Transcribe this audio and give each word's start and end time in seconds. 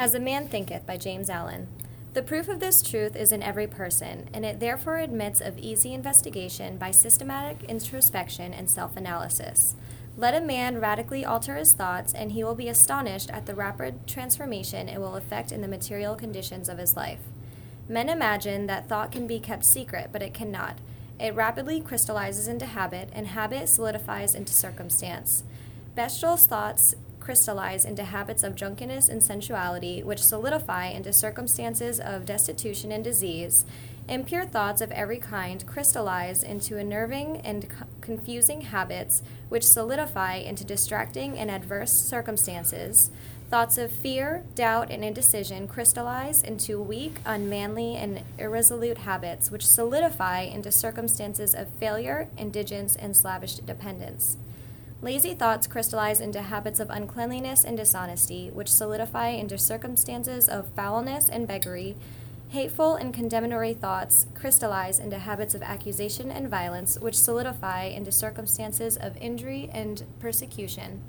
As 0.00 0.14
a 0.14 0.18
Man 0.18 0.48
Thinketh 0.48 0.86
by 0.86 0.96
James 0.96 1.28
Allen. 1.28 1.68
The 2.14 2.22
proof 2.22 2.48
of 2.48 2.58
this 2.58 2.80
truth 2.80 3.14
is 3.14 3.32
in 3.32 3.42
every 3.42 3.66
person, 3.66 4.30
and 4.32 4.46
it 4.46 4.58
therefore 4.58 4.96
admits 4.96 5.42
of 5.42 5.58
easy 5.58 5.92
investigation 5.92 6.78
by 6.78 6.90
systematic 6.90 7.64
introspection 7.64 8.54
and 8.54 8.70
self 8.70 8.96
analysis. 8.96 9.74
Let 10.16 10.34
a 10.34 10.40
man 10.40 10.80
radically 10.80 11.22
alter 11.22 11.56
his 11.56 11.74
thoughts, 11.74 12.14
and 12.14 12.32
he 12.32 12.42
will 12.42 12.54
be 12.54 12.70
astonished 12.70 13.28
at 13.28 13.44
the 13.44 13.54
rapid 13.54 14.06
transformation 14.06 14.88
it 14.88 15.00
will 15.00 15.16
effect 15.16 15.52
in 15.52 15.60
the 15.60 15.68
material 15.68 16.14
conditions 16.14 16.70
of 16.70 16.78
his 16.78 16.96
life. 16.96 17.20
Men 17.86 18.08
imagine 18.08 18.68
that 18.68 18.88
thought 18.88 19.12
can 19.12 19.26
be 19.26 19.38
kept 19.38 19.66
secret, 19.66 20.08
but 20.10 20.22
it 20.22 20.32
cannot. 20.32 20.78
It 21.18 21.34
rapidly 21.34 21.78
crystallizes 21.78 22.48
into 22.48 22.64
habit, 22.64 23.10
and 23.12 23.26
habit 23.26 23.68
solidifies 23.68 24.34
into 24.34 24.54
circumstance. 24.54 25.44
Bestial 25.94 26.38
thoughts 26.38 26.94
crystallize 27.30 27.84
into 27.84 28.02
habits 28.02 28.42
of 28.42 28.56
drunkenness 28.56 29.08
and 29.08 29.22
sensuality, 29.22 30.02
which 30.02 30.20
solidify 30.20 30.86
into 30.86 31.12
circumstances 31.12 32.00
of 32.00 32.26
destitution 32.26 32.90
and 32.90 33.04
disease. 33.04 33.64
Impure 34.08 34.44
thoughts 34.44 34.80
of 34.80 34.90
every 34.90 35.18
kind 35.18 35.64
crystallize 35.64 36.42
into 36.42 36.76
unnerving 36.76 37.36
and 37.44 37.70
co- 37.70 37.86
confusing 38.00 38.62
habits, 38.62 39.22
which 39.48 39.64
solidify 39.64 40.34
into 40.38 40.64
distracting 40.64 41.38
and 41.38 41.52
adverse 41.52 41.92
circumstances. 41.92 43.12
Thoughts 43.48 43.78
of 43.78 43.92
fear, 43.92 44.42
doubt, 44.56 44.90
and 44.90 45.04
indecision 45.04 45.68
crystallize 45.68 46.42
into 46.42 46.82
weak, 46.82 47.18
unmanly, 47.24 47.94
and 47.94 48.22
irresolute 48.38 48.98
habits, 48.98 49.52
which 49.52 49.64
solidify 49.64 50.40
into 50.40 50.72
circumstances 50.72 51.54
of 51.54 51.68
failure, 51.74 52.28
indigence, 52.36 52.96
and 52.96 53.16
slavish 53.16 53.54
dependence. 53.54 54.36
Lazy 55.02 55.32
thoughts 55.32 55.66
crystallize 55.66 56.20
into 56.20 56.42
habits 56.42 56.78
of 56.78 56.90
uncleanliness 56.90 57.64
and 57.64 57.74
dishonesty, 57.76 58.50
which 58.50 58.70
solidify 58.70 59.28
into 59.28 59.56
circumstances 59.56 60.46
of 60.46 60.68
foulness 60.74 61.28
and 61.30 61.48
beggary. 61.48 61.96
Hateful 62.50 62.96
and 62.96 63.14
condemnatory 63.14 63.72
thoughts 63.72 64.26
crystallize 64.34 64.98
into 64.98 65.18
habits 65.18 65.54
of 65.54 65.62
accusation 65.62 66.30
and 66.30 66.50
violence, 66.50 66.98
which 66.98 67.18
solidify 67.18 67.84
into 67.84 68.12
circumstances 68.12 68.98
of 68.98 69.16
injury 69.16 69.70
and 69.72 70.04
persecution. 70.18 71.00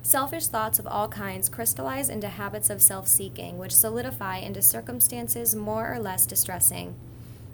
Selfish 0.00 0.46
thoughts 0.46 0.78
of 0.78 0.86
all 0.86 1.08
kinds 1.08 1.50
crystallize 1.50 2.08
into 2.08 2.28
habits 2.28 2.70
of 2.70 2.80
self 2.80 3.06
seeking, 3.06 3.58
which 3.58 3.74
solidify 3.74 4.38
into 4.38 4.62
circumstances 4.62 5.54
more 5.54 5.92
or 5.92 5.98
less 5.98 6.24
distressing. 6.24 6.94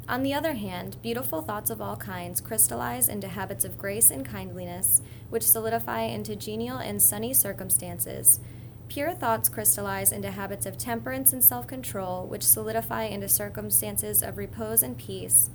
On 0.09 0.23
the 0.23 0.33
other 0.33 0.55
hand, 0.55 0.97
beautiful 1.03 1.43
thoughts 1.43 1.69
of 1.69 1.83
all 1.83 1.97
kinds 1.97 2.41
crystallize 2.41 3.11
into 3.11 3.29
habits 3.29 3.67
of 3.67 3.77
grace 3.77 4.11
and 4.11 4.25
kindliness, 4.25 5.03
which 5.29 5.47
solidify 5.47 6.01
into 6.03 6.35
genial 6.35 6.79
and 6.79 7.03
sunny 7.03 7.35
circumstances. 7.35 8.41
Pure 8.89 9.13
thoughts 9.17 9.51
crystallize 9.51 10.11
into 10.11 10.31
habits 10.31 10.65
of 10.65 10.79
temperance 10.79 11.35
and 11.35 11.45
self 11.45 11.67
control, 11.67 12.27
which 12.27 12.43
solidify 12.43 13.05
into 13.05 13.29
circumstances 13.29 14.23
of 14.23 14.39
repose 14.39 14.83
and 14.83 14.97
peace. 14.97 15.51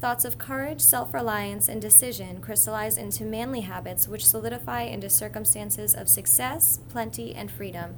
Thoughts 0.00 0.24
of 0.24 0.38
courage, 0.38 0.80
self 0.80 1.12
reliance, 1.12 1.68
and 1.68 1.82
decision 1.82 2.40
crystallize 2.40 2.96
into 2.96 3.24
manly 3.24 3.60
habits, 3.60 4.08
which 4.08 4.26
solidify 4.26 4.84
into 4.84 5.10
circumstances 5.10 5.94
of 5.94 6.08
success, 6.08 6.78
plenty, 6.88 7.34
and 7.34 7.50
freedom. 7.50 7.96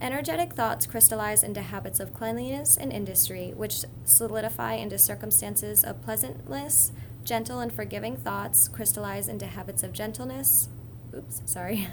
Energetic 0.00 0.52
thoughts 0.52 0.86
crystallize 0.86 1.42
into 1.42 1.60
habits 1.60 1.98
of 1.98 2.14
cleanliness 2.14 2.76
and 2.76 2.92
industry, 2.92 3.52
which 3.56 3.84
solidify 4.04 4.74
into 4.74 4.96
circumstances 4.96 5.82
of 5.82 6.02
pleasantness. 6.02 6.92
Gentle 7.24 7.58
and 7.58 7.72
forgiving 7.72 8.16
thoughts 8.16 8.68
crystallize 8.68 9.26
into 9.28 9.46
habits 9.46 9.82
of 9.82 9.92
gentleness. 9.92 10.68
Oops, 11.16 11.42
sorry. 11.46 11.88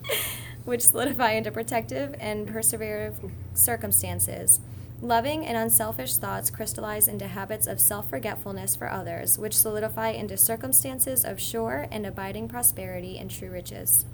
which 0.64 0.82
solidify 0.82 1.32
into 1.32 1.50
protective 1.50 2.14
and 2.20 2.46
perseverative 2.48 3.32
circumstances. 3.52 4.60
Loving 5.02 5.44
and 5.44 5.56
unselfish 5.56 6.16
thoughts 6.16 6.50
crystallize 6.50 7.08
into 7.08 7.26
habits 7.26 7.66
of 7.66 7.80
self 7.80 8.08
forgetfulness 8.08 8.76
for 8.76 8.90
others, 8.90 9.38
which 9.38 9.56
solidify 9.56 10.10
into 10.10 10.36
circumstances 10.36 11.24
of 11.24 11.40
sure 11.40 11.88
and 11.90 12.06
abiding 12.06 12.48
prosperity 12.48 13.18
and 13.18 13.30
true 13.30 13.50
riches. 13.50 14.04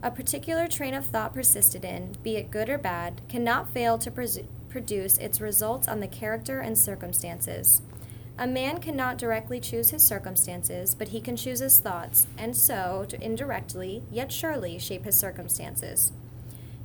A 0.00 0.12
particular 0.12 0.68
train 0.68 0.94
of 0.94 1.06
thought 1.06 1.34
persisted 1.34 1.84
in, 1.84 2.16
be 2.22 2.36
it 2.36 2.52
good 2.52 2.68
or 2.68 2.78
bad, 2.78 3.20
cannot 3.28 3.72
fail 3.72 3.98
to 3.98 4.12
produce 4.68 5.18
its 5.18 5.40
results 5.40 5.88
on 5.88 5.98
the 5.98 6.06
character 6.06 6.60
and 6.60 6.78
circumstances. 6.78 7.82
A 8.38 8.46
man 8.46 8.80
cannot 8.80 9.18
directly 9.18 9.58
choose 9.58 9.90
his 9.90 10.04
circumstances, 10.04 10.94
but 10.94 11.08
he 11.08 11.20
can 11.20 11.36
choose 11.36 11.58
his 11.58 11.80
thoughts, 11.80 12.28
and 12.38 12.56
so, 12.56 13.04
to 13.08 13.20
indirectly, 13.20 14.04
yet 14.12 14.30
surely, 14.30 14.78
shape 14.78 15.04
his 15.04 15.16
circumstances. 15.16 16.12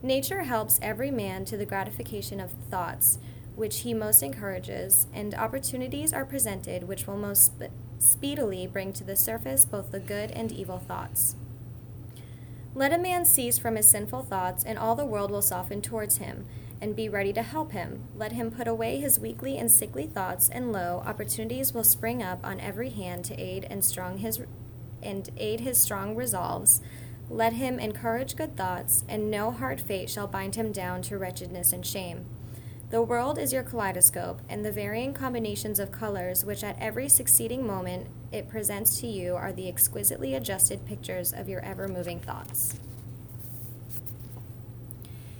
Nature 0.02 0.44
helps 0.44 0.80
every 0.82 1.12
man 1.12 1.46
to 1.46 1.56
the 1.56 1.68
gratification 1.68 2.40
of 2.40 2.50
thoughts, 2.72 3.20
which 3.56 3.82
he 3.82 3.94
most 3.94 4.24
encourages, 4.24 5.06
and 5.14 5.36
opportunities 5.36 6.12
are 6.12 6.26
presented 6.26 6.88
which 6.88 7.06
will 7.06 7.18
most 7.18 7.46
sp- 7.54 7.70
speedily 8.00 8.66
bring 8.66 8.92
to 8.92 9.04
the 9.04 9.16
surface 9.16 9.66
both 9.66 9.92
the 9.92 10.00
good 10.00 10.32
and 10.32 10.52
evil 10.52 10.80
thoughts. 10.80 11.36
Let 12.76 12.92
a 12.92 12.98
man 12.98 13.26
cease 13.26 13.60
from 13.60 13.76
his 13.76 13.88
sinful 13.88 14.24
thoughts, 14.24 14.64
and 14.64 14.80
all 14.80 14.96
the 14.96 15.06
world 15.06 15.30
will 15.30 15.44
soften 15.44 15.82
towards 15.82 16.18
him, 16.18 16.48
and 16.82 16.96
be 16.96 17.08
ready 17.08 17.32
to 17.34 17.44
help 17.44 17.72
him. 17.72 18.08
Let 18.16 18.32
him 18.32 18.50
put 18.50 18.68
away 18.68 19.00
his 19.00 19.20
weakly 19.20 19.60
and 19.60 19.72
sickly 19.72 20.08
thoughts, 20.08 20.50
and 20.50 20.72
lo, 20.72 21.04
opportunities 21.06 21.74
will 21.74 21.84
spring 21.84 22.24
up 22.24 22.40
on 22.44 22.60
every 22.60 22.90
hand 22.90 23.26
to 23.26 23.40
aid 23.40 23.68
and 23.70 23.86
strong 23.86 24.18
his 24.18 24.42
and 25.04 25.30
aid 25.38 25.60
his 25.60 25.78
strong 25.78 26.16
resolves. 26.16 26.82
Let 27.30 27.54
him 27.54 27.78
encourage 27.78 28.36
good 28.36 28.58
thoughts, 28.58 29.04
and 29.08 29.30
no 29.30 29.52
hard 29.52 29.80
fate 29.80 30.10
shall 30.10 30.28
bind 30.28 30.56
him 30.56 30.72
down 30.72 31.04
to 31.04 31.18
wretchedness 31.18 31.74
and 31.74 31.86
shame. 31.86 32.26
The 32.94 33.02
world 33.02 33.40
is 33.40 33.52
your 33.52 33.64
kaleidoscope, 33.64 34.40
and 34.48 34.64
the 34.64 34.72
varying 34.72 35.16
combinations 35.16 35.80
of 35.80 35.90
colors 35.90 36.46
which 36.46 36.64
at 36.64 36.78
every 36.80 37.10
succeeding 37.10 37.66
moment 37.66 38.06
it 38.32 38.48
presents 38.48 39.02
to 39.02 39.08
you 39.08 39.36
are 39.36 39.52
the 39.52 39.68
exquisitely 39.68 40.36
adjusted 40.36 40.86
pictures 40.86 41.34
of 41.34 41.50
your 41.50 41.60
ever 41.62 41.88
moving 41.88 42.20
thoughts. 42.20 42.76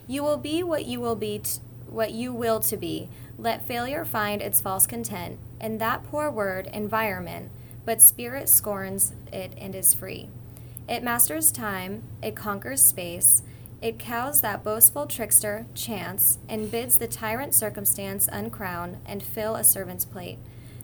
You 0.08 0.24
will 0.24 0.38
be 0.38 0.64
what 0.64 0.86
you 0.86 1.00
will 1.00 1.16
be, 1.16 1.38
t- 1.38 1.60
what 1.86 2.10
you 2.10 2.34
will 2.34 2.60
to 2.60 2.76
be. 2.76 3.10
Let 3.38 3.68
failure 3.68 4.04
find 4.04 4.42
its 4.42 4.60
false 4.60 4.88
content, 4.88 5.38
and 5.62 5.80
that 5.80 6.04
poor 6.06 6.32
word, 6.32 6.68
environment, 6.74 7.52
but 7.86 8.02
spirit 8.02 8.50
scorns 8.50 9.14
it 9.32 9.54
and 9.60 9.76
is 9.76 9.94
free. 9.94 10.28
It 10.90 11.04
masters 11.04 11.52
time, 11.52 12.02
it 12.20 12.36
conquers 12.36 12.82
space, 12.82 13.44
it 13.84 14.00
cows 14.00 14.40
that 14.40 14.64
boastful 14.64 15.06
trickster, 15.06 15.66
chance, 15.76 16.40
and 16.48 16.72
bids 16.72 16.98
the 16.98 17.08
tyrant 17.08 17.54
circumstance 17.54 18.30
uncrown 18.32 18.98
and 19.06 19.22
fill 19.22 19.56
a 19.56 19.64
servant's 19.64 20.06
plate. 20.06 20.40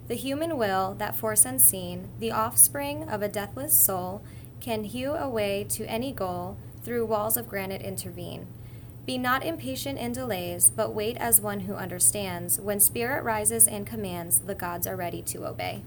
The 0.10 0.16
human 0.16 0.58
will, 0.58 0.96
that 0.96 1.16
force 1.16 1.46
unseen, 1.46 2.10
the 2.20 2.34
offspring 2.34 3.08
of 3.08 3.22
a 3.22 3.30
deathless 3.30 3.72
soul, 3.72 4.22
can 4.60 4.84
hew 4.84 5.14
a 5.14 5.30
way 5.30 5.66
to 5.70 5.86
any 5.86 6.12
goal, 6.12 6.58
through 6.84 7.06
walls 7.06 7.38
of 7.38 7.48
granite 7.48 7.82
intervene. 7.82 8.48
Be 9.06 9.18
not 9.18 9.46
impatient 9.46 9.98
in 9.98 10.12
delays, 10.12 10.70
but 10.70 10.94
wait 10.94 11.16
as 11.18 11.40
one 11.40 11.62
who 11.62 11.76
understands. 11.76 12.60
When 12.60 12.82
spirit 12.82 13.24
rises 13.24 13.66
and 13.66 13.88
commands, 13.88 14.40
the 14.40 14.56
gods 14.56 14.86
are 14.86 14.98
ready 14.98 15.22
to 15.22 15.48
obey. 15.48 15.84